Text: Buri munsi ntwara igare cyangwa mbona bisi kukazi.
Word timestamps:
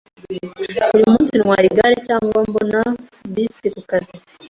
Buri 0.89 1.03
munsi 1.09 1.33
ntwara 1.39 1.65
igare 1.71 1.95
cyangwa 2.07 2.39
mbona 2.49 2.81
bisi 3.33 3.65
kukazi. 3.75 4.13